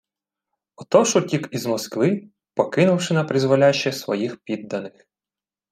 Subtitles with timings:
[0.75, 5.07] Отож утік із Москви, покинувши напризволяще своїх підданих